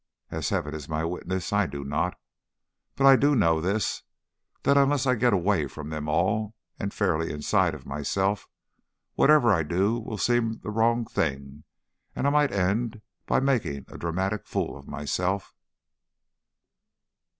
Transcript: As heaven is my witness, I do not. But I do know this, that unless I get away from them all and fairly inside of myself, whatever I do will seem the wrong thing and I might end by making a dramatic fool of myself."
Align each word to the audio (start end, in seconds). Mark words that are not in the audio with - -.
As 0.31 0.49
heaven 0.49 0.73
is 0.73 0.89
my 0.89 1.05
witness, 1.05 1.53
I 1.53 1.67
do 1.67 1.83
not. 1.83 2.17
But 2.95 3.05
I 3.05 3.15
do 3.15 3.35
know 3.35 3.61
this, 3.61 4.01
that 4.63 4.75
unless 4.75 5.05
I 5.05 5.13
get 5.13 5.31
away 5.31 5.67
from 5.67 5.91
them 5.91 6.09
all 6.09 6.55
and 6.79 6.91
fairly 6.91 7.31
inside 7.31 7.75
of 7.75 7.85
myself, 7.85 8.47
whatever 9.13 9.53
I 9.53 9.61
do 9.61 9.99
will 9.99 10.17
seem 10.17 10.57
the 10.63 10.71
wrong 10.71 11.05
thing 11.05 11.65
and 12.15 12.25
I 12.25 12.31
might 12.31 12.51
end 12.51 13.03
by 13.27 13.41
making 13.41 13.85
a 13.89 13.97
dramatic 13.99 14.47
fool 14.47 14.75
of 14.75 14.87
myself." 14.87 15.53